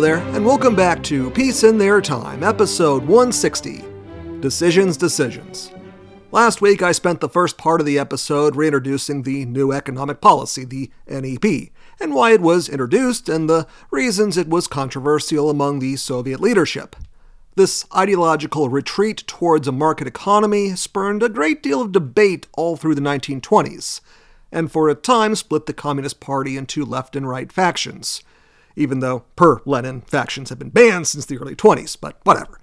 [0.00, 3.82] There, and welcome back to Peace in Their Time, episode 160
[4.40, 5.72] Decisions, Decisions.
[6.30, 10.66] Last week, I spent the first part of the episode reintroducing the new economic policy,
[10.66, 15.96] the NEP, and why it was introduced and the reasons it was controversial among the
[15.96, 16.94] Soviet leadership.
[17.54, 22.96] This ideological retreat towards a market economy spurned a great deal of debate all through
[22.96, 24.02] the 1920s,
[24.52, 28.22] and for a time split the Communist Party into left and right factions
[28.76, 32.60] even though, per Lenin, factions have been banned since the early 20s, but whatever.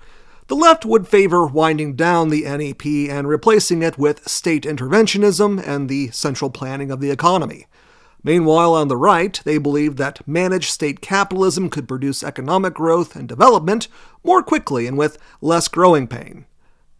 [0.47, 5.89] The left would favor winding down the NEP and replacing it with state interventionism and
[5.89, 7.65] the central planning of the economy.
[8.23, 13.27] Meanwhile, on the right, they believed that managed state capitalism could produce economic growth and
[13.27, 13.87] development
[14.23, 16.45] more quickly and with less growing pain.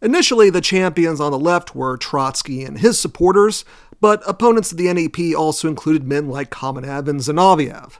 [0.02, 3.64] Initially, the champions on the left were Trotsky and his supporters,
[4.02, 8.00] but opponents of the NEP also included men like Kamenev and Zinoviev.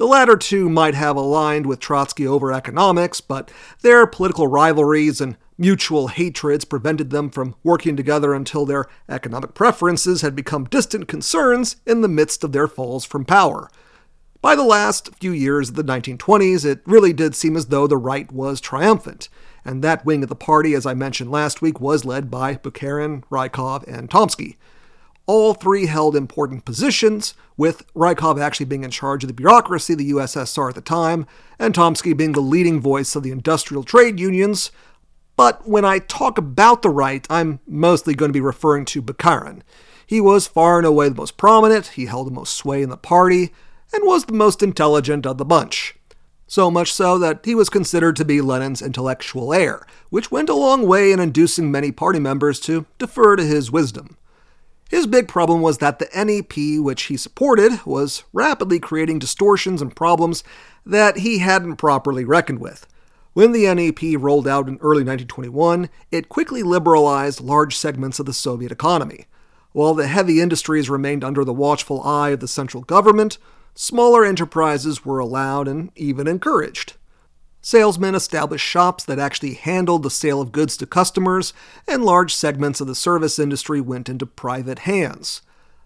[0.00, 3.50] The latter two might have aligned with Trotsky over economics, but
[3.82, 10.22] their political rivalries and mutual hatreds prevented them from working together until their economic preferences
[10.22, 13.68] had become distant concerns in the midst of their falls from power.
[14.40, 17.98] By the last few years of the 1920s, it really did seem as though the
[17.98, 19.28] right was triumphant,
[19.66, 23.22] and that wing of the party, as I mentioned last week, was led by Bukharin,
[23.30, 24.56] Rykov, and Tomsky.
[25.32, 30.00] All three held important positions, with Rykov actually being in charge of the bureaucracy of
[30.00, 31.24] the USSR at the time,
[31.56, 34.72] and Tomsky being the leading voice of the industrial trade unions.
[35.36, 39.62] But when I talk about the right, I'm mostly going to be referring to Bukharin.
[40.04, 42.96] He was far and away the most prominent, he held the most sway in the
[42.96, 43.52] party,
[43.92, 45.94] and was the most intelligent of the bunch.
[46.48, 50.54] So much so that he was considered to be Lenin's intellectual heir, which went a
[50.54, 54.16] long way in inducing many party members to defer to his wisdom.
[54.90, 59.94] His big problem was that the NEP, which he supported, was rapidly creating distortions and
[59.94, 60.42] problems
[60.84, 62.88] that he hadn't properly reckoned with.
[63.32, 68.32] When the NEP rolled out in early 1921, it quickly liberalized large segments of the
[68.32, 69.26] Soviet economy.
[69.70, 73.38] While the heavy industries remained under the watchful eye of the central government,
[73.76, 76.94] smaller enterprises were allowed and even encouraged.
[77.62, 81.52] Salesmen established shops that actually handled the sale of goods to customers,
[81.86, 85.42] and large segments of the service industry went into private hands.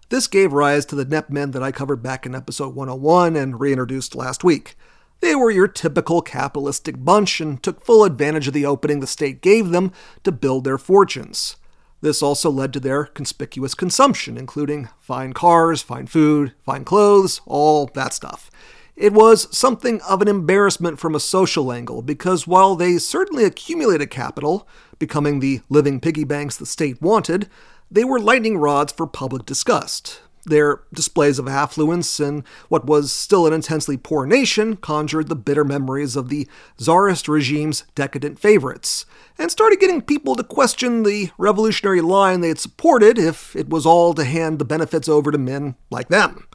[0.09, 4.15] This gave rise to the NEPmen that I covered back in episode 101 and reintroduced
[4.15, 4.77] last week.
[5.19, 9.41] They were your typical capitalistic bunch and took full advantage of the opening the state
[9.41, 9.91] gave them
[10.23, 11.57] to build their fortunes.
[12.01, 17.87] This also led to their conspicuous consumption, including fine cars, fine food, fine clothes, all
[17.95, 18.51] that stuff.
[18.95, 24.09] It was something of an embarrassment from a social angle because while they certainly accumulated
[24.09, 24.67] capital,
[24.99, 27.49] becoming the living piggy banks the state wanted,
[27.91, 30.21] they were lightning rods for public disgust.
[30.45, 35.65] Their displays of affluence in what was still an intensely poor nation conjured the bitter
[35.65, 36.47] memories of the
[36.79, 39.05] czarist regime's decadent favorites,
[39.37, 43.85] and started getting people to question the revolutionary line they had supported if it was
[43.85, 46.47] all to hand the benefits over to men like them.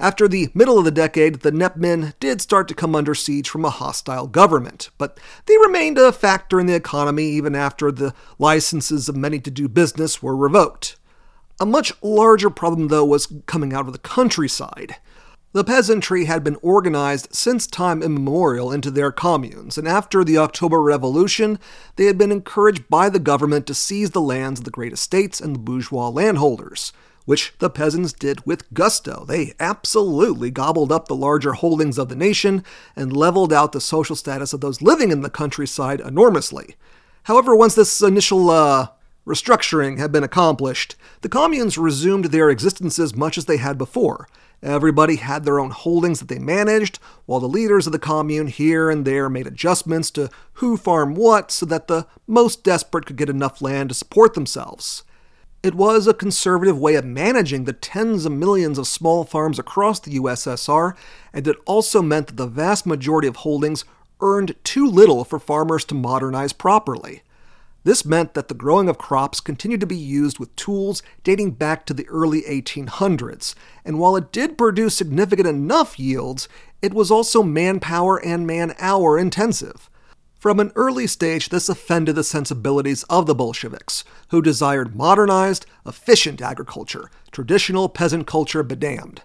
[0.00, 3.66] After the middle of the decade, the NEPmen did start to come under siege from
[3.66, 9.10] a hostile government, but they remained a factor in the economy even after the licenses
[9.10, 10.96] of many to do business were revoked.
[11.60, 14.96] A much larger problem, though, was coming out of the countryside.
[15.52, 20.80] The peasantry had been organized since time immemorial into their communes, and after the October
[20.80, 21.58] Revolution,
[21.96, 25.42] they had been encouraged by the government to seize the lands of the great estates
[25.42, 26.94] and the bourgeois landholders
[27.24, 29.24] which the peasants did with gusto.
[29.26, 32.64] They absolutely gobbled up the larger holdings of the nation
[32.96, 36.76] and leveled out the social status of those living in the countryside enormously.
[37.24, 38.88] However, once this initial uh,
[39.26, 44.26] restructuring had been accomplished, the communes resumed their existences much as they had before.
[44.62, 48.90] Everybody had their own holdings that they managed, while the leaders of the commune here
[48.90, 53.30] and there made adjustments to who farmed what so that the most desperate could get
[53.30, 55.02] enough land to support themselves.
[55.62, 60.00] It was a conservative way of managing the tens of millions of small farms across
[60.00, 60.94] the USSR,
[61.34, 63.84] and it also meant that the vast majority of holdings
[64.22, 67.22] earned too little for farmers to modernize properly.
[67.84, 71.84] This meant that the growing of crops continued to be used with tools dating back
[71.86, 73.54] to the early 1800s,
[73.84, 76.48] and while it did produce significant enough yields,
[76.80, 79.89] it was also manpower and man hour intensive.
[80.40, 86.40] From an early stage, this offended the sensibilities of the Bolsheviks, who desired modernized, efficient
[86.40, 89.18] agriculture, traditional peasant culture bedamned.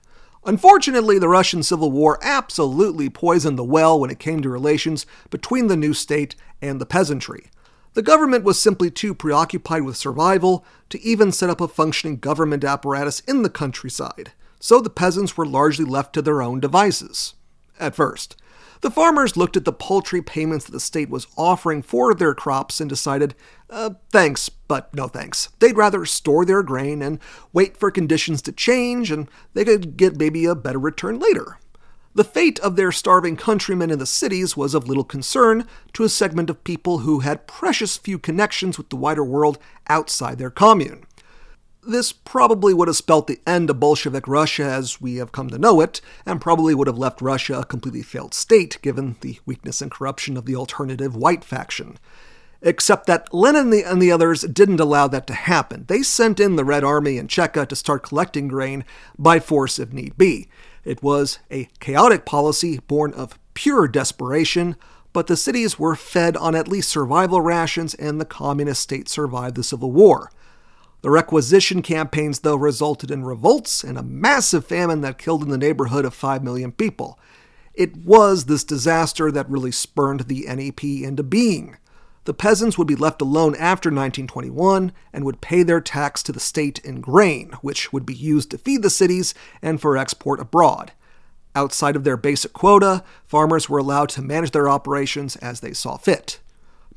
[0.44, 5.68] Unfortunately, the Russian Civil War absolutely poisoned the well when it came to relations between
[5.68, 7.50] the new state and the peasantry.
[7.94, 12.66] The government was simply too preoccupied with survival to even set up a functioning government
[12.66, 17.36] apparatus in the countryside, so the peasants were largely left to their own devices.
[17.80, 18.36] At first.
[18.82, 22.80] The farmers looked at the paltry payments that the state was offering for their crops
[22.80, 23.36] and decided,
[23.70, 25.50] uh, thanks, but no thanks.
[25.60, 27.20] They'd rather store their grain and
[27.54, 31.60] wait for conditions to change, and they could get maybe a better return later.
[32.14, 36.10] The fate of their starving countrymen in the cities was of little concern to a
[36.10, 39.58] segment of people who had precious few connections with the wider world
[39.88, 41.05] outside their commune.
[41.88, 45.60] This probably would have spelt the end of Bolshevik Russia as we have come to
[45.60, 49.84] know it, and probably would have left Russia a completely failed state given the weakness
[49.84, 52.00] and corruption of the alternative white faction.
[52.64, 55.86] Except that Lenin and the others didn't allow that to happen.
[55.88, 58.84] They sent in the Red Army and Cheka to start collecting grain
[59.20, 60.48] by force if need be.
[60.84, 64.76] It was a chaotic policy born of pure desperation,
[65.14, 69.56] but the cities were fed on at least survival rations and the communist state survived
[69.56, 70.32] the Civil War.
[71.06, 75.56] The requisition campaigns, though, resulted in revolts and a massive famine that killed in the
[75.56, 77.20] neighborhood of 5 million people.
[77.76, 81.78] It was this disaster that really spurned the NEP into being.
[82.24, 86.40] The peasants would be left alone after 1921 and would pay their tax to the
[86.40, 90.92] state in grain, which would be used to feed the cities and for export abroad.
[91.54, 95.98] Outside of their basic quota, farmers were allowed to manage their operations as they saw
[95.98, 96.40] fit.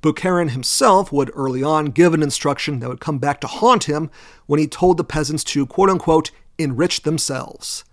[0.03, 4.11] Bukharin himself would early on give an instruction that would come back to haunt him
[4.47, 7.85] when he told the peasants to, quote unquote, enrich themselves.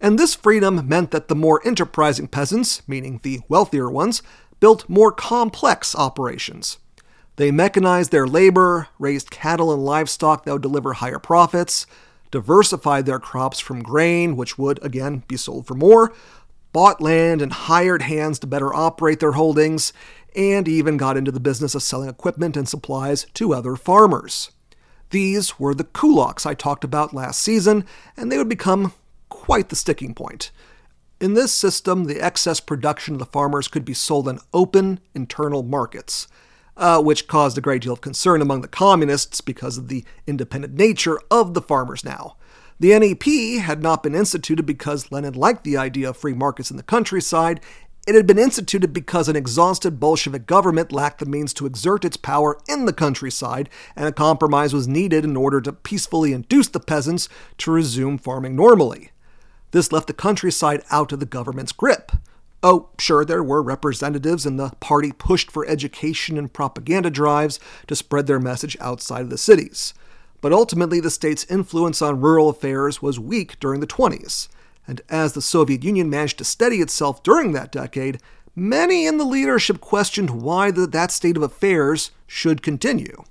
[0.00, 4.22] And this freedom meant that the more enterprising peasants, meaning the wealthier ones,
[4.60, 6.78] built more complex operations.
[7.36, 11.86] They mechanized their labor, raised cattle and livestock that would deliver higher profits,
[12.30, 16.12] diversified their crops from grain, which would, again, be sold for more,
[16.72, 19.92] bought land and hired hands to better operate their holdings,
[20.34, 24.50] and even got into the business of selling equipment and supplies to other farmers.
[25.10, 27.84] These were the kulaks I talked about last season,
[28.16, 28.92] and they would become
[29.28, 30.50] quite the sticking point.
[31.20, 35.62] In this system, the excess production of the farmers could be sold in open internal
[35.62, 36.28] markets,
[36.76, 40.74] uh, which caused a great deal of concern among the communists because of the independent
[40.74, 42.36] nature of the farmers now.
[42.78, 46.78] The NEP had not been instituted because Lenin liked the idea of free markets in
[46.78, 47.60] the countryside
[48.10, 52.16] it had been instituted because an exhausted Bolshevik government lacked the means to exert its
[52.16, 56.80] power in the countryside, and a compromise was needed in order to peacefully induce the
[56.80, 57.28] peasants
[57.58, 59.12] to resume farming normally.
[59.70, 62.10] This left the countryside out of the government's grip.
[62.64, 67.94] Oh, sure, there were representatives, and the party pushed for education and propaganda drives to
[67.94, 69.94] spread their message outside of the cities.
[70.40, 74.48] But ultimately, the state's influence on rural affairs was weak during the 20s
[74.86, 78.20] and as the Soviet Union managed to steady itself during that decade,
[78.56, 83.24] many in the leadership questioned why the, that state of affairs should continue.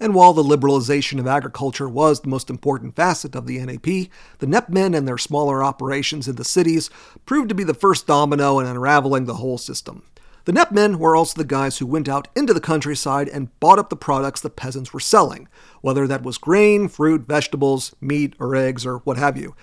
[0.00, 4.46] And while the liberalization of agriculture was the most important facet of the NEP, the
[4.46, 6.88] NEPmen and their smaller operations in the cities
[7.26, 10.04] proved to be the first domino in unraveling the whole system.
[10.44, 13.90] The NEPmen were also the guys who went out into the countryside and bought up
[13.90, 15.48] the products the peasants were selling,
[15.82, 19.54] whether that was grain, fruit, vegetables, meat, or eggs, or what have you.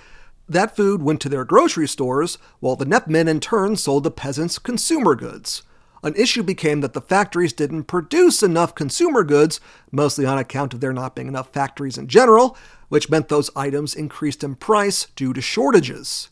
[0.47, 4.59] That food went to their grocery stores, while the NEPmen in turn sold the peasants
[4.59, 5.63] consumer goods.
[6.03, 9.59] An issue became that the factories didn't produce enough consumer goods,
[9.91, 12.55] mostly on account of there not being enough factories in general,
[12.89, 16.29] which meant those items increased in price due to shortages.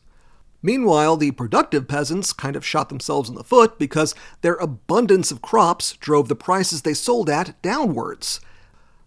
[0.62, 5.42] Meanwhile, the productive peasants kind of shot themselves in the foot because their abundance of
[5.42, 8.40] crops drove the prices they sold at downwards.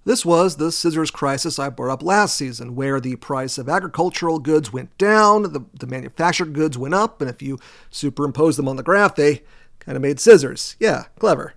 [0.07, 4.39] This was the scissors crisis I brought up last season, where the price of agricultural
[4.39, 7.59] goods went down, the, the manufactured goods went up, and if you
[7.91, 9.43] superimpose them on the graph, they
[9.81, 10.77] kind of made scissors.
[10.79, 11.55] Yeah, clever.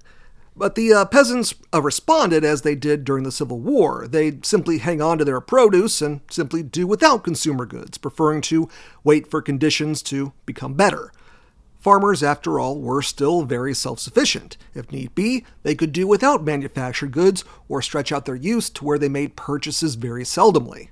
[0.56, 4.08] But the uh, peasants uh, responded as they did during the Civil War.
[4.08, 8.68] They'd simply hang on to their produce and simply do without consumer goods, preferring to
[9.04, 11.12] wait for conditions to become better.
[11.80, 14.58] Farmers, after all, were still very self sufficient.
[14.74, 18.84] If need be, they could do without manufactured goods or stretch out their use to
[18.84, 20.90] where they made purchases very seldomly.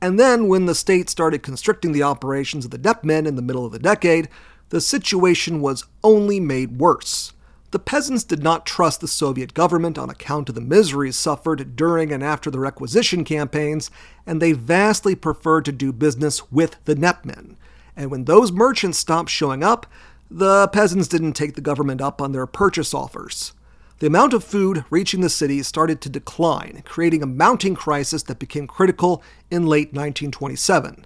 [0.00, 3.66] And then, when the state started constricting the operations of the NEPmen in the middle
[3.66, 4.28] of the decade,
[4.68, 7.32] the situation was only made worse.
[7.72, 12.12] The peasants did not trust the Soviet government on account of the miseries suffered during
[12.12, 13.90] and after the requisition campaigns,
[14.26, 17.56] and they vastly preferred to do business with the NEPmen.
[17.96, 19.86] And when those merchants stopped showing up,
[20.34, 23.52] the peasants didn't take the government up on their purchase offers.
[23.98, 28.38] The amount of food reaching the city started to decline, creating a mounting crisis that
[28.38, 31.04] became critical in late 1927.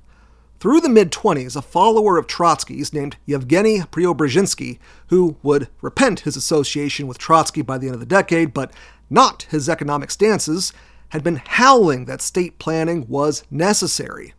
[0.61, 4.79] Through the mid 20s, a follower of Trotsky's named Yevgeny Preobrazhensky,
[5.09, 8.73] who would repent his association with Trotsky by the end of the decade, but
[9.11, 10.73] not his economic stances,
[11.09, 14.35] had been howling that state planning was necessary.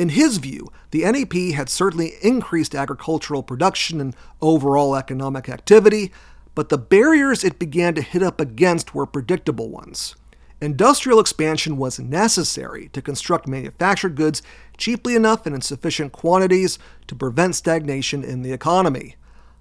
[0.00, 6.10] In his view, the NEP had certainly increased agricultural production and overall economic activity,
[6.54, 10.16] but the barriers it began to hit up against were predictable ones.
[10.58, 14.40] Industrial expansion was necessary to construct manufactured goods
[14.78, 19.16] cheaply enough and in sufficient quantities to prevent stagnation in the economy.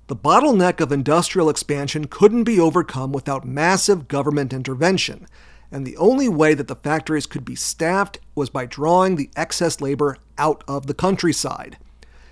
[0.08, 5.28] The bottleneck of industrial expansion couldn't be overcome without massive government intervention,
[5.72, 9.80] and the only way that the factories could be staffed was by drawing the excess
[9.82, 11.78] labor out of the countryside.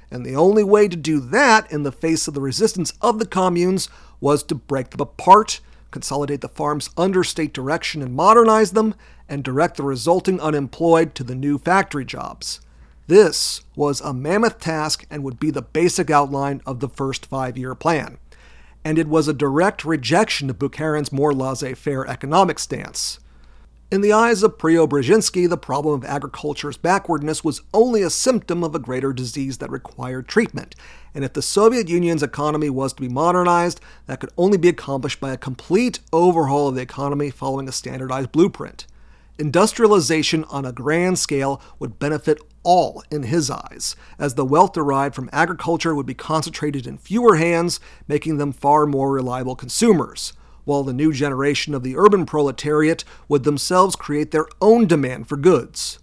[0.10, 3.28] And the only way to do that in the face of the resistance of the
[3.28, 3.90] communes
[4.20, 5.60] was to break them apart,
[5.92, 8.96] consolidate the farms under state direction and modernize them,
[9.30, 12.62] and direct the resulting unemployed to the new factory jobs.
[13.08, 17.58] This was a mammoth task and would be the basic outline of the first five
[17.58, 18.18] year plan.
[18.84, 23.20] And it was a direct rejection of Bukharin's more laissez faire economic stance.
[23.90, 28.76] In the eyes of Preobrazhensky, the problem of agriculture's backwardness was only a symptom of
[28.76, 30.76] a greater disease that required treatment,
[31.16, 35.22] and if the Soviet Union's economy was to be modernized, that could only be accomplished
[35.22, 38.88] by a complete overhaul of the economy following a standardized blueprint.
[39.40, 45.16] Industrialization on a grand scale would benefit all in his eyes, as the wealth derived
[45.16, 50.34] from agriculture would be concentrated in fewer hands, making them far more reliable consumers
[50.68, 55.38] while the new generation of the urban proletariat would themselves create their own demand for
[55.38, 55.98] goods.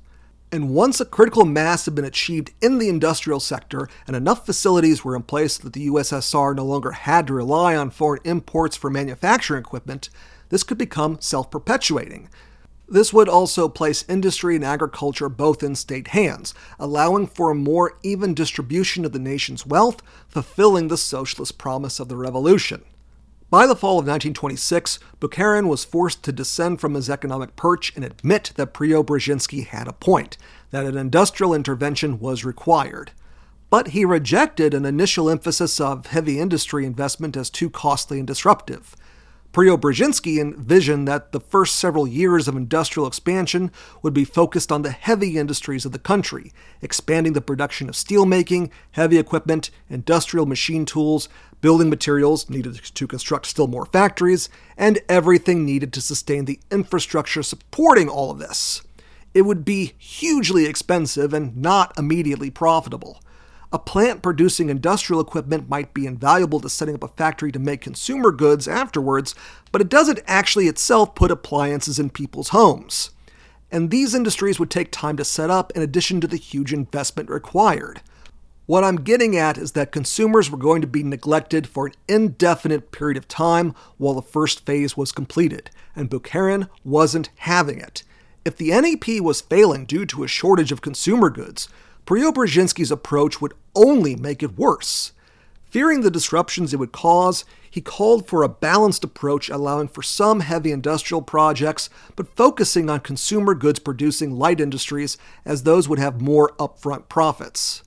[0.51, 5.05] And once a critical mass had been achieved in the industrial sector and enough facilities
[5.05, 8.89] were in place that the USSR no longer had to rely on foreign imports for
[8.89, 10.09] manufacturing equipment,
[10.49, 12.31] this could become self perpetuating.
[12.89, 17.99] This would also place industry and agriculture both in state hands, allowing for a more
[18.03, 22.85] even distribution of the nation's wealth, fulfilling the socialist promise of the revolution.
[23.51, 28.05] By the fall of 1926, Bukharin was forced to descend from his economic perch and
[28.05, 30.37] admit that Preobrazhensky had a point,
[30.71, 33.13] that an industrial intervention was required.
[33.71, 38.97] But he rejected an initial emphasis of heavy industry investment as too costly and disruptive.
[39.55, 43.71] Preobrazhensky envisioned that the first several years of industrial expansion
[44.03, 48.69] would be focused on the heavy industries of the country, expanding the production of steelmaking,
[48.91, 51.29] heavy equipment, industrial machine tools,
[51.61, 57.45] building materials needed to construct still more factories, and everything needed to sustain the infrastructure
[57.45, 58.83] supporting all of this.
[59.35, 63.21] It would be hugely expensive and not immediately profitable.
[63.75, 67.81] A plant producing industrial equipment might be invaluable to setting up a factory to make
[67.81, 69.35] consumer goods afterwards,
[69.73, 73.11] but it doesn't actually itself put appliances in people's homes.
[73.73, 77.29] And these industries would take time to set up in addition to the huge investment
[77.29, 78.01] required.
[78.67, 82.93] What I'm getting at is that consumers were going to be neglected for an indefinite
[82.93, 88.05] period of time while the first phase was completed, and Bukharin wasn't having it.
[88.45, 91.69] If the NEP was failing due to a shortage of consumer goods,
[92.07, 95.13] Preobrazhensky's approach would only make it worse.
[95.71, 100.39] Fearing the disruptions it would cause, he called for a balanced approach allowing for some
[100.41, 106.21] heavy industrial projects, but focusing on consumer goods producing light industries as those would have
[106.21, 107.83] more upfront profits.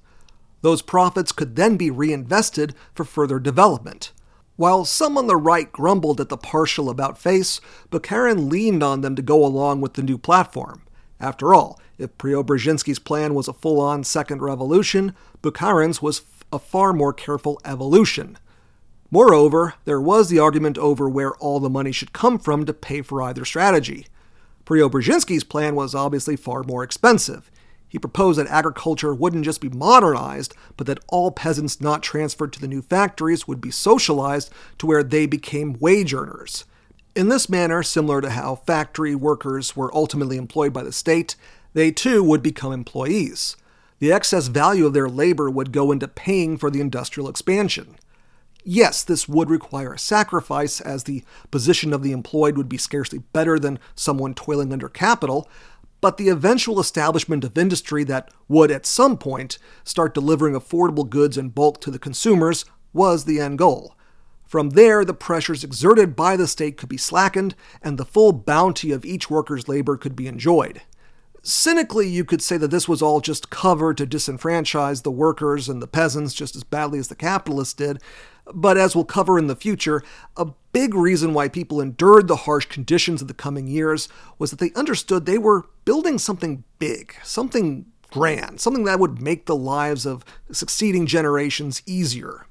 [0.62, 4.12] Those profits could then be reinvested for further development.
[4.58, 9.16] While some on the right grumbled at the partial about face, Bukharin leaned on them
[9.16, 10.82] to go along with the new platform.
[11.20, 16.94] After all, if Preobrazhensky's plan was a full on second revolution, Bukharin's was a far
[16.94, 18.38] more careful evolution.
[19.10, 23.02] Moreover, there was the argument over where all the money should come from to pay
[23.02, 24.08] for either strategy.
[24.66, 27.50] Preobrazhensky's plan was obviously far more expensive.
[27.88, 32.60] He proposed that agriculture wouldn't just be modernized, but that all peasants not transferred to
[32.60, 36.66] the new factories would be socialized to where they became wage earners.
[37.16, 41.38] In this manner, similar to how factory workers were ultimately employed by the state,
[41.78, 43.56] they too would become employees.
[44.00, 47.98] The excess value of their labor would go into paying for the industrial expansion.
[48.64, 53.20] Yes, this would require a sacrifice, as the position of the employed would be scarcely
[53.32, 55.48] better than someone toiling under capital,
[56.02, 61.38] but the eventual establishment of industry that would, at some point, start delivering affordable goods
[61.38, 63.94] in bulk to the consumers was the end goal.
[64.48, 67.54] From there, the pressures exerted by the state could be slackened,
[67.84, 70.82] and the full bounty of each worker's labor could be enjoyed.
[71.48, 75.82] Cynically, you could say that this was all just cover to disenfranchise the workers and
[75.82, 78.02] the peasants just as badly as the capitalists did,
[78.54, 80.04] but as we'll cover in the future,
[80.36, 84.60] a big reason why people endured the harsh conditions of the coming years was that
[84.60, 90.06] they understood they were building something big, something grand, something that would make the lives
[90.06, 92.47] of succeeding generations easier.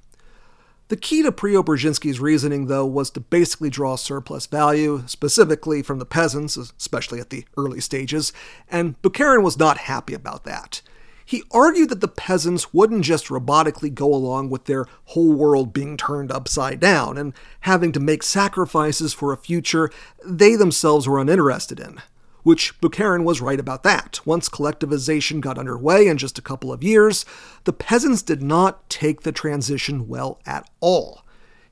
[0.88, 6.04] The key to Preobrazhensky's reasoning, though, was to basically draw surplus value, specifically from the
[6.04, 8.32] peasants, especially at the early stages,
[8.70, 10.82] and Bukharin was not happy about that.
[11.24, 15.96] He argued that the peasants wouldn't just robotically go along with their whole world being
[15.96, 19.90] turned upside down and having to make sacrifices for a future
[20.24, 22.00] they themselves were uninterested in.
[22.46, 24.20] Which Bukharin was right about that.
[24.24, 27.24] Once collectivization got underway in just a couple of years,
[27.64, 31.24] the peasants did not take the transition well at all.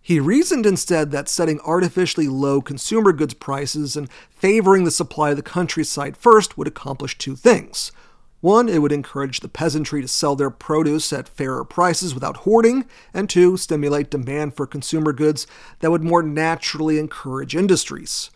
[0.02, 5.37] He reasoned instead that setting artificially low consumer goods prices and favoring the supply of
[5.37, 7.93] the countryside first would accomplish two things.
[8.40, 12.87] One, it would encourage the peasantry to sell their produce at fairer prices without hoarding,
[13.14, 15.47] and two, stimulate demand for consumer goods
[15.78, 18.33] that would more naturally encourage industries.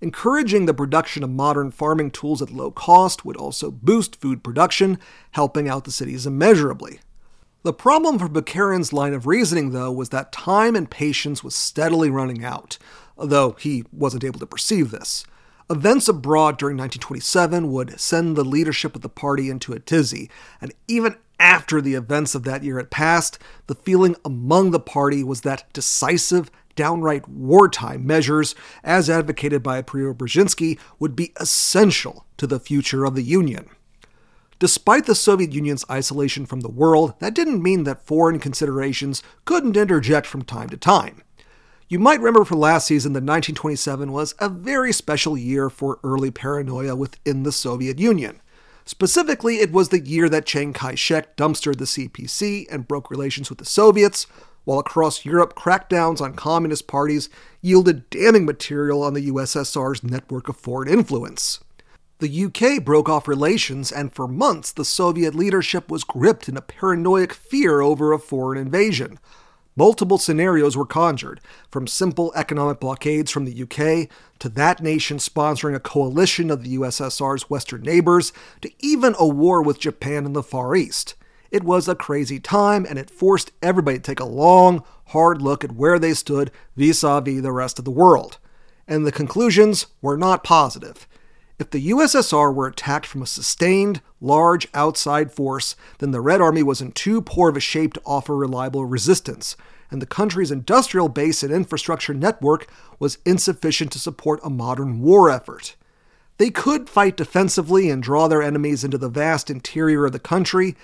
[0.00, 4.98] Encouraging the production of modern farming tools at low cost would also boost food production,
[5.32, 7.00] helping out the cities immeasurably.
[7.64, 12.10] The problem for Bukharin's line of reasoning, though, was that time and patience was steadily
[12.10, 12.78] running out,
[13.16, 15.24] though he wasn't able to perceive this.
[15.68, 20.72] Events abroad during 1927 would send the leadership of the party into a tizzy, and
[20.86, 25.40] even after the events of that year had passed, the feeling among the party was
[25.40, 28.54] that decisive, downright wartime measures,
[28.84, 33.68] as advocated by Preobrazhensky, would be essential to the future of the Union.
[34.60, 39.76] Despite the Soviet Union's isolation from the world, that didn't mean that foreign considerations couldn't
[39.76, 41.22] interject from time to time.
[41.88, 46.30] You might remember from last season that 1927 was a very special year for early
[46.30, 48.40] paranoia within the Soviet Union.
[48.84, 53.50] Specifically, it was the year that Chiang Kai shek dumpstered the CPC and broke relations
[53.50, 54.28] with the Soviets,
[54.68, 57.30] while across Europe, crackdowns on communist parties
[57.62, 61.60] yielded damning material on the USSR's network of foreign influence.
[62.18, 66.60] The UK broke off relations, and for months the Soviet leadership was gripped in a
[66.60, 69.18] paranoid fear over a foreign invasion.
[69.74, 75.76] Multiple scenarios were conjured, from simple economic blockades from the UK to that nation sponsoring
[75.76, 80.42] a coalition of the USSR's western neighbors to even a war with Japan in the
[80.42, 81.14] Far East.
[81.50, 85.64] It was a crazy time, and it forced everybody to take a long, hard look
[85.64, 88.38] at where they stood vis a vis the rest of the world.
[88.86, 91.06] And the conclusions were not positive.
[91.58, 96.62] If the USSR were attacked from a sustained, large outside force, then the Red Army
[96.62, 99.56] was in too poor of a shape to offer reliable resistance,
[99.90, 105.30] and the country's industrial base and infrastructure network was insufficient to support a modern war
[105.30, 105.74] effort.
[106.36, 110.76] They could fight defensively and draw their enemies into the vast interior of the country,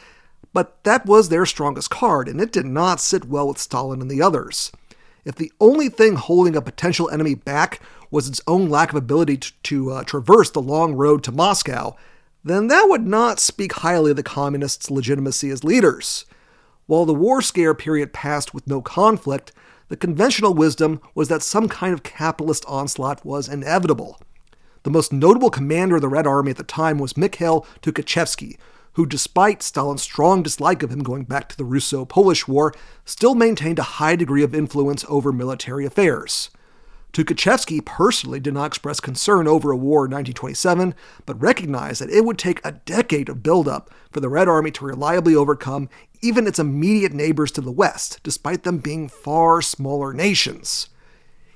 [0.52, 4.10] but that was their strongest card, and it did not sit well with Stalin and
[4.10, 4.70] the others.
[5.24, 7.80] If the only thing holding a potential enemy back
[8.10, 11.96] was its own lack of ability to, to uh, traverse the long road to Moscow,
[12.44, 16.26] then that would not speak highly of the communists' legitimacy as leaders.
[16.86, 19.52] While the war scare period passed with no conflict,
[19.88, 24.20] the conventional wisdom was that some kind of capitalist onslaught was inevitable.
[24.82, 28.58] The most notable commander of the Red Army at the time was Mikhail Tukhachevsky,
[28.94, 33.34] who, despite Stalin's strong dislike of him going back to the Russo Polish War, still
[33.34, 36.50] maintained a high degree of influence over military affairs.
[37.12, 40.94] Tukhachevsky personally did not express concern over a war in 1927,
[41.26, 44.84] but recognized that it would take a decade of buildup for the Red Army to
[44.84, 45.88] reliably overcome
[46.22, 50.88] even its immediate neighbors to the west, despite them being far smaller nations.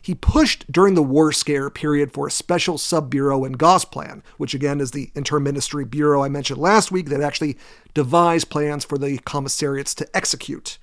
[0.08, 4.54] He pushed during the war scare period for a special sub bureau in Gosplan, which
[4.54, 7.58] again is the interministry bureau I mentioned last week that actually
[7.92, 10.78] devised plans for the commissariats to execute.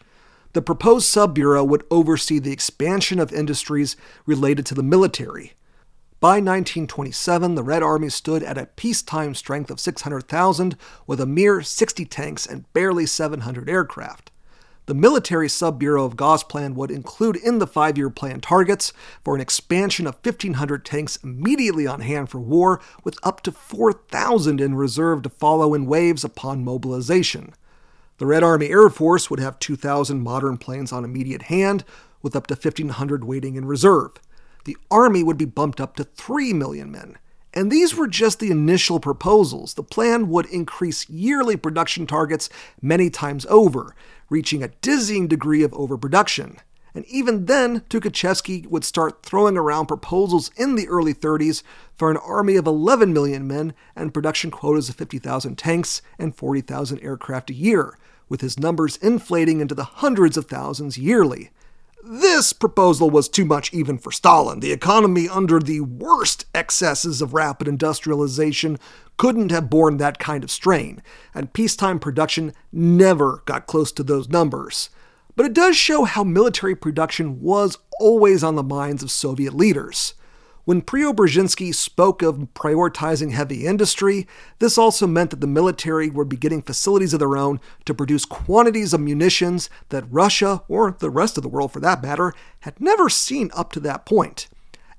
[0.54, 3.96] The proposed sub bureau would oversee the expansion of industries
[4.28, 5.54] related to the military.
[6.20, 11.64] By 1927, the Red Army stood at a peacetime strength of 600,000 with a mere
[11.64, 14.30] 60 tanks and barely 700 aircraft.
[14.88, 18.93] The military sub bureau of Gosplan would include in the five year plan targets
[19.24, 24.62] for an expansion of 1,500 tanks immediately on hand for war, with up to 4,000
[24.62, 27.54] in reserve to follow in waves upon mobilization.
[28.17, 31.84] The Red Army Air Force would have 2,000 modern planes on immediate hand,
[32.21, 34.12] with up to 1,500 waiting in reserve.
[34.65, 37.17] The Army would be bumped up to 3 million men.
[37.56, 39.76] And these were just the initial proposals.
[39.76, 42.50] The plan would increase yearly production targets
[42.82, 43.95] many times over,
[44.30, 46.58] reaching a dizzying degree of overproduction.
[46.96, 51.62] And even then, Tukhachevsky would start throwing around proposals in the early 30s
[51.98, 57.00] for an army of 11 million men and production quotas of 50,000 tanks and 40,000
[57.00, 57.98] aircraft a year,
[58.30, 61.52] with his numbers inflating into the hundreds of thousands yearly.
[62.08, 64.60] This proposal was too much even for Stalin.
[64.60, 68.78] The economy, under the worst excesses of rapid industrialization,
[69.18, 71.02] couldn't have borne that kind of strain,
[71.34, 74.91] and peacetime production never got close to those numbers.
[75.36, 80.13] But it does show how military production was always on the minds of Soviet leaders.
[80.65, 86.38] When Preobrazhensky spoke of prioritizing heavy industry, this also meant that the military would be
[86.38, 91.38] getting facilities of their own to produce quantities of munitions that Russia, or the rest
[91.38, 94.47] of the world for that matter, had never seen up to that point.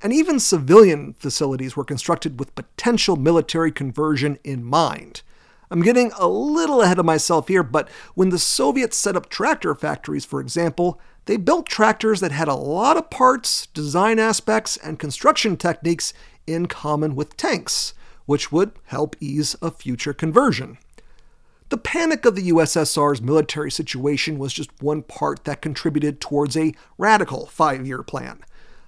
[0.00, 5.22] And even civilian facilities were constructed with potential military conversion in mind.
[5.70, 9.74] I'm getting a little ahead of myself here, but when the Soviets set up tractor
[9.74, 14.98] factories, for example, they built tractors that had a lot of parts, design aspects, and
[14.98, 16.12] construction techniques
[16.46, 17.94] in common with tanks,
[18.26, 20.78] which would help ease a future conversion.
[21.68, 26.74] The panic of the USSR's military situation was just one part that contributed towards a
[26.96, 28.44] radical five year plan.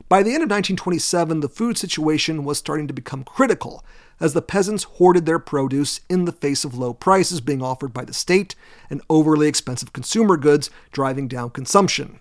[0.09, 3.85] By the end of 1927, the food situation was starting to become critical
[4.21, 8.05] as the peasants hoarded their produce in the face of low prices being offered by
[8.05, 8.55] the state
[8.89, 12.21] and overly expensive consumer goods driving down consumption.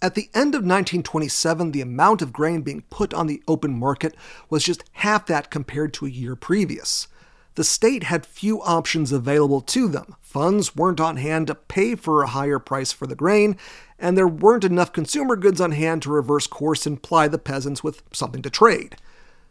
[0.00, 4.14] At the end of 1927, the amount of grain being put on the open market
[4.48, 7.08] was just half that compared to a year previous.
[7.56, 10.14] The state had few options available to them.
[10.20, 13.56] Funds weren't on hand to pay for a higher price for the grain,
[13.98, 17.82] and there weren't enough consumer goods on hand to reverse course and ply the peasants
[17.82, 18.96] with something to trade.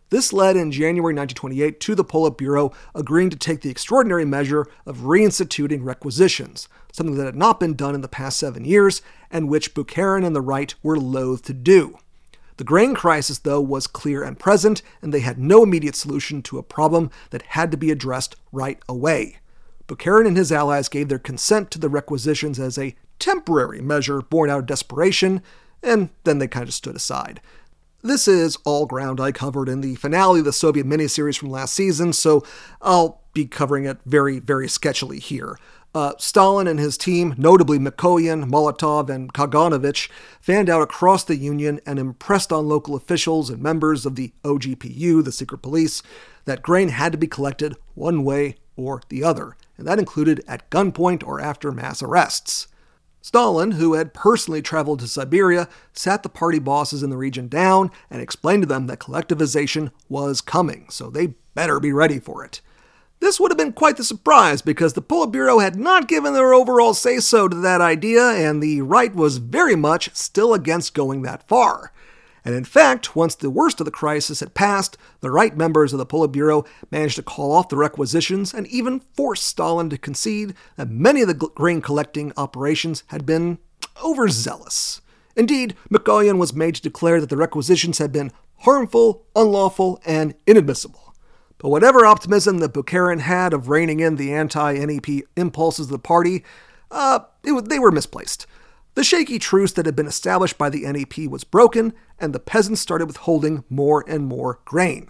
[0.10, 5.00] This led in January 1928 to the Politburo agreeing to take the extraordinary measure of
[5.00, 9.74] reinstituting requisitions, something that had not been done in the past seven years and which
[9.74, 11.98] Bukharin and the right were loath to do.
[12.58, 16.58] The grain crisis, though, was clear and present, and they had no immediate solution to
[16.58, 19.40] a problem that had to be addressed right away.
[19.88, 24.50] Bukharin and his allies gave their consent to the requisitions as a temporary measure born
[24.50, 25.42] out of desperation,
[25.82, 27.42] and then they kind of stood aside.
[28.02, 31.74] This is all ground I covered in the finale of the Soviet miniseries from last
[31.74, 32.44] season, so
[32.82, 35.58] I'll be covering it very, very sketchily here.
[35.96, 40.10] Uh, Stalin and his team, notably Mikoyan, Molotov, and Kaganovich,
[40.42, 45.24] fanned out across the Union and impressed on local officials and members of the OGPU,
[45.24, 46.04] the secret police,
[46.44, 50.70] that grain had to be collected one way or the other, and that included at
[50.70, 52.68] gunpoint or after mass arrests.
[53.26, 57.90] Stalin, who had personally traveled to Siberia, sat the party bosses in the region down
[58.08, 62.62] and explained to them that collectivization was coming, so they better be ready for it.
[63.22, 66.94] This would have been quite the surprise because the Politburo had not given their overall
[66.94, 71.48] say so to that idea, and the right was very much still against going that
[71.48, 71.92] far.
[72.46, 76.00] And in fact, once the worst of the crisis had passed, the right members of
[76.00, 80.90] the Politburo managed to call off the requisitions and even force Stalin to concede that
[80.90, 83.58] many of the grain collecting operations had been
[84.04, 85.02] overzealous.
[85.36, 91.16] Indeed, Mikoyan was made to declare that the requisitions had been harmful, unlawful, and inadmissible.
[91.58, 96.00] But whatever optimism that Bukharin had of reining in the anti NEP impulses of the
[96.00, 96.44] party,
[96.92, 98.46] uh, it, they were misplaced.
[98.96, 102.80] The shaky truce that had been established by the NEP was broken, and the peasants
[102.80, 105.10] started withholding more and more grain.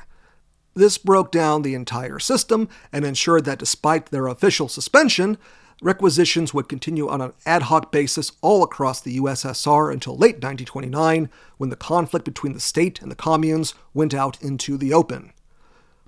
[0.73, 5.37] This broke down the entire system and ensured that despite their official suspension,
[5.83, 11.29] requisitions would continue on an ad hoc basis all across the USSR until late 1929,
[11.57, 15.31] when the conflict between the state and the communes went out into the open.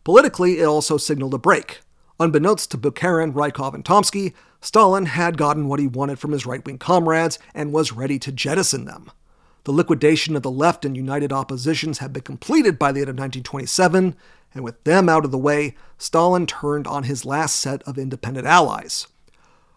[0.03, 1.81] Politically, it also signaled a break.
[2.19, 6.65] Unbeknownst to Bukharin, Rykov, and Tomsky, Stalin had gotten what he wanted from his right
[6.65, 9.11] wing comrades and was ready to jettison them.
[9.65, 13.19] The liquidation of the left and united oppositions had been completed by the end of
[13.19, 14.15] 1927,
[14.53, 18.47] and with them out of the way, Stalin turned on his last set of independent
[18.47, 19.07] allies.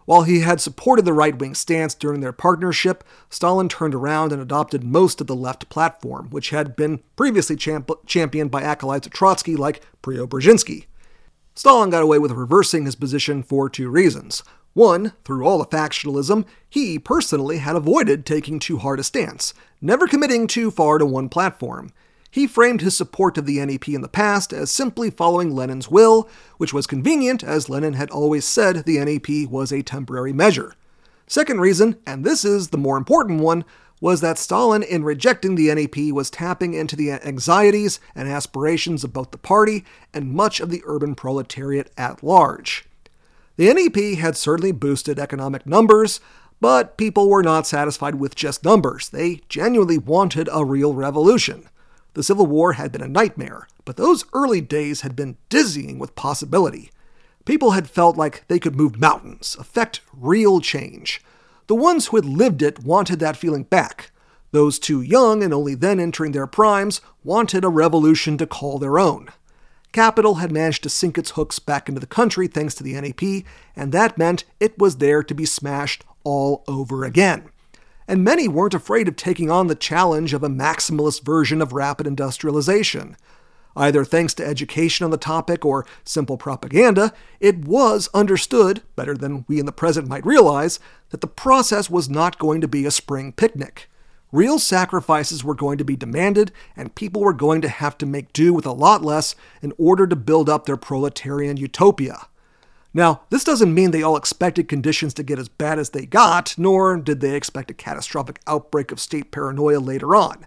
[0.07, 4.41] While he had supported the right wing stance during their partnership, Stalin turned around and
[4.41, 9.13] adopted most of the left platform, which had been previously champ- championed by acolytes of
[9.13, 10.87] Trotsky like Preobrazhensky.
[11.61, 14.43] Stalin got away with reversing his position for two reasons.
[14.73, 20.07] One, through all the factionalism, he personally had avoided taking too hard a stance, never
[20.07, 21.93] committing too far to one platform.
[22.31, 26.31] He framed his support of the NEP in the past as simply following Lenin's will,
[26.57, 30.73] which was convenient as Lenin had always said the NEP was a temporary measure.
[31.27, 33.67] Second reason, and this is the more important one,
[34.01, 39.13] was that Stalin, in rejecting the NEP, was tapping into the anxieties and aspirations of
[39.13, 39.85] both the party
[40.15, 42.87] and much of the urban proletariat at large.
[43.57, 46.21] The NEP had certainly boosted economic numbers,
[46.61, 49.11] but people were not satisfied with just numbers.
[49.11, 51.69] They genuinely wanted a real revolution.
[52.15, 56.15] The Civil War had been a nightmare, but those early days had been dizzying with
[56.15, 56.91] possibility.
[57.45, 61.23] People had felt like they could move mountains, affect real change.
[61.71, 64.11] The ones who had lived it wanted that feeling back.
[64.51, 68.99] Those too young and only then entering their primes wanted a revolution to call their
[68.99, 69.29] own.
[69.93, 73.45] Capital had managed to sink its hooks back into the country thanks to the NEP,
[73.77, 77.49] and that meant it was there to be smashed all over again.
[78.09, 82.05] And many weren't afraid of taking on the challenge of a maximalist version of rapid
[82.05, 83.17] industrialization.
[83.77, 89.45] Either thanks to education on the topic or simple propaganda, it was understood, better than
[89.49, 90.81] we in the present might realize,
[91.11, 93.89] that the process was not going to be a spring picnic.
[94.33, 98.33] Real sacrifices were going to be demanded, and people were going to have to make
[98.33, 102.27] do with a lot less in order to build up their proletarian utopia.
[102.93, 106.57] Now, this doesn't mean they all expected conditions to get as bad as they got,
[106.59, 110.47] nor did they expect a catastrophic outbreak of state paranoia later on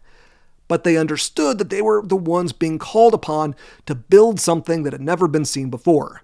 [0.67, 4.93] but they understood that they were the ones being called upon to build something that
[4.93, 6.21] had never been seen before.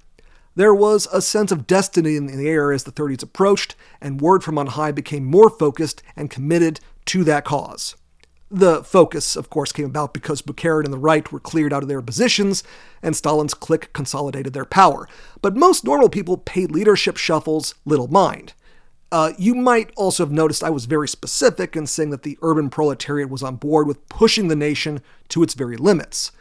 [0.56, 4.44] There was a sense of destiny in the air as the 30s approached, and word
[4.44, 7.96] from on high became more focused and committed to that cause.
[8.52, 11.88] The focus, of course, came about because Bukharin and the right were cleared out of
[11.88, 12.64] their positions,
[13.04, 15.08] and Stalin's clique consolidated their power.
[15.42, 18.54] But most normal people paid leadership shuffles little mind.
[19.12, 22.70] Uh, you might also have noticed I was very specific in saying that the urban
[22.70, 26.32] proletariat was on board with pushing the nation to its very limits.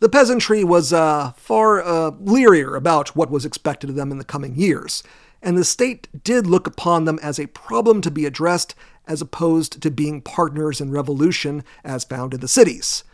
[0.00, 4.56] The peasantry was uh, far uh, about what was expected of them in the coming
[4.56, 5.02] years,
[5.40, 8.74] and the state did look upon them as a problem to be addressed
[9.06, 13.04] as opposed to being partners in revolution as found in the cities.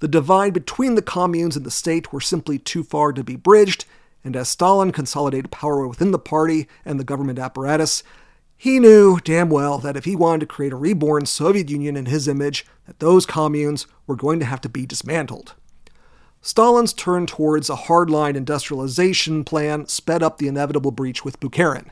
[0.00, 3.84] The divide between the communes and the state were simply too far to be bridged,
[4.24, 8.02] and as Stalin consolidated power within the party and the government apparatus,
[8.60, 12.04] he knew damn well that if he wanted to create a reborn Soviet Union in
[12.04, 15.54] his image, that those communes were going to have to be dismantled.
[16.42, 21.86] Stalin's turn towards a hardline industrialization plan sped up the inevitable breach with Bukharin.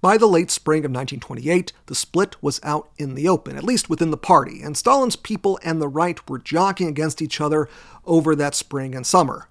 [0.00, 3.90] By the late spring of 1928, the split was out in the open, at least
[3.90, 7.68] within the party, and Stalin's people and the right were jockeying against each other
[8.06, 9.48] over that spring and summer.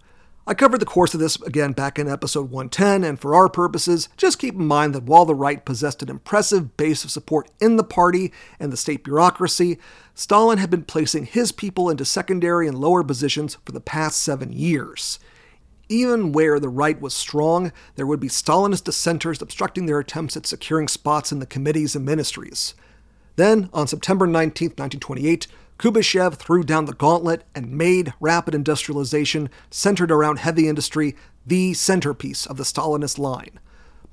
[0.49, 4.07] I covered the course of this again back in episode 110, and for our purposes,
[4.15, 7.75] just keep in mind that while the right possessed an impressive base of support in
[7.75, 9.77] the party and the state bureaucracy,
[10.15, 14.53] Stalin had been placing his people into secondary and lower positions for the past seven
[14.53, 15.19] years.
[15.89, 20.45] Even where the right was strong, there would be Stalinist dissenters obstructing their attempts at
[20.45, 22.73] securing spots in the committees and ministries.
[23.37, 25.45] Then, on September 19, 1928,
[25.77, 32.47] Kuybyshev threw down the gauntlet and made rapid industrialization centered around heavy industry the centerpiece
[32.47, 33.59] of the Stalinist line.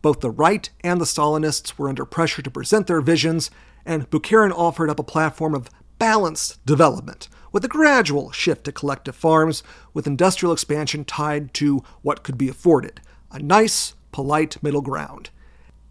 [0.02, 3.50] Both the right and the Stalinists were under pressure to present their visions,
[3.86, 9.16] and Bukharin offered up a platform of balanced development, with a gradual shift to collective
[9.16, 9.62] farms,
[9.94, 15.30] with industrial expansion tied to what could be afforded a nice, polite middle ground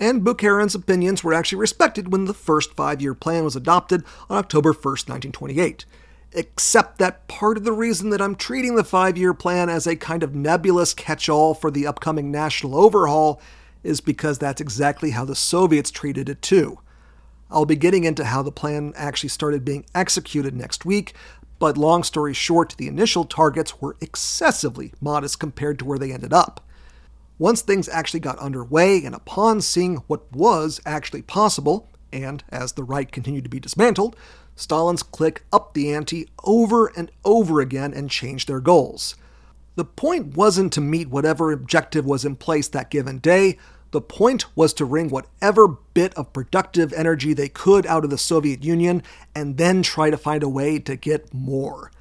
[0.04, 4.38] and Bukharin's opinions were actually respected when the first five year plan was adopted on
[4.38, 5.86] October 1st, 1928.
[6.34, 9.96] Except that part of the reason that I'm treating the five year plan as a
[9.96, 13.42] kind of nebulous catch all for the upcoming national overhaul
[13.82, 16.80] is because that's exactly how the Soviets treated it too.
[17.50, 21.14] I'll be getting into how the plan actually started being executed next week,
[21.60, 26.34] but long story short, the initial targets were excessively modest compared to where they ended
[26.34, 26.60] up.
[27.44, 32.86] Once things actually got underway, and upon seeing what was actually possible, and as the
[32.86, 34.16] right continued to be dismantled,
[34.56, 39.16] Stalin's clique upped the ante over and over again and changed their goals.
[39.76, 43.58] The point wasn't to meet whatever objective was in place that given day,
[43.92, 48.18] the point was to wring whatever bit of productive energy they could out of the
[48.18, 49.04] Soviet Union
[49.36, 51.92] and then try to find a way to get more.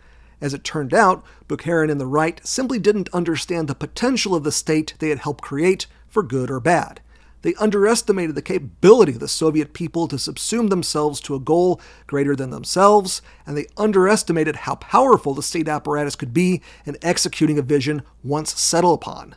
[0.42, 4.50] As it turned out, Bukharin and the right simply didn't understand the potential of the
[4.50, 7.00] state they had helped create, for good or bad.
[7.42, 12.34] They underestimated the capability of the Soviet people to subsume themselves to a goal greater
[12.34, 17.62] than themselves, and they underestimated how powerful the state apparatus could be in executing a
[17.62, 19.36] vision once settled upon.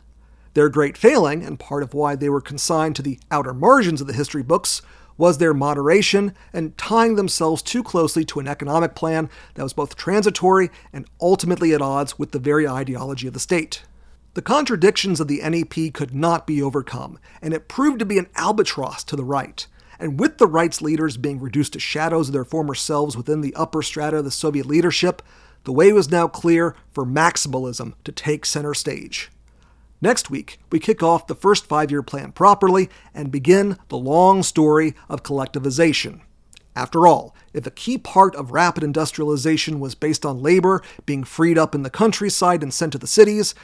[0.54, 4.08] Their great failing, and part of why they were consigned to the outer margins of
[4.08, 4.82] the history books,
[5.16, 9.96] was their moderation and tying themselves too closely to an economic plan that was both
[9.96, 13.82] transitory and ultimately at odds with the very ideology of the state.
[14.34, 18.28] The contradictions of the NEP could not be overcome, and it proved to be an
[18.36, 19.66] albatross to the right.
[19.98, 23.54] And with the right's leaders being reduced to shadows of their former selves within the
[23.54, 25.22] upper strata of the Soviet leadership,
[25.64, 29.30] the way was now clear for maximalism to take center stage.
[30.00, 34.42] Next week, we kick off the first five year plan properly and begin the long
[34.42, 36.20] story of collectivization.
[36.74, 41.56] After all, if a key part of rapid industrialization was based on labor being freed
[41.56, 43.54] up in the countryside and sent to the cities,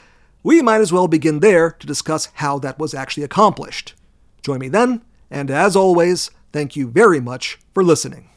[0.42, 3.94] we might as well begin there to discuss how that was actually accomplished.
[4.42, 8.30] Join me then, and as always, thank you very much for listening.